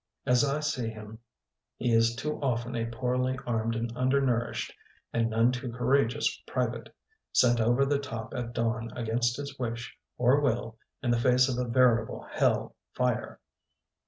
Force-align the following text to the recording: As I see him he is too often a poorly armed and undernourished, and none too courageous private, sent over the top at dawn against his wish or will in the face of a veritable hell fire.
As 0.25 0.43
I 0.43 0.61
see 0.61 0.89
him 0.89 1.19
he 1.77 1.93
is 1.93 2.15
too 2.15 2.41
often 2.41 2.75
a 2.75 2.87
poorly 2.89 3.37
armed 3.45 3.75
and 3.75 3.95
undernourished, 3.95 4.73
and 5.13 5.29
none 5.29 5.51
too 5.51 5.71
courageous 5.71 6.41
private, 6.47 6.89
sent 7.31 7.61
over 7.61 7.85
the 7.85 7.99
top 7.99 8.33
at 8.33 8.51
dawn 8.51 8.91
against 8.97 9.37
his 9.37 9.59
wish 9.59 9.95
or 10.17 10.39
will 10.39 10.79
in 11.03 11.11
the 11.11 11.19
face 11.19 11.47
of 11.49 11.59
a 11.59 11.69
veritable 11.69 12.23
hell 12.31 12.75
fire. 12.95 13.39